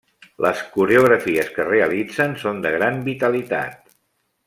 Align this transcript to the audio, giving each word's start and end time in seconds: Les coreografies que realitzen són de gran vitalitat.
Les 0.45 0.63
coreografies 0.77 1.51
que 1.59 1.67
realitzen 1.69 2.33
són 2.45 2.65
de 2.67 2.75
gran 2.79 3.01
vitalitat. 3.11 3.97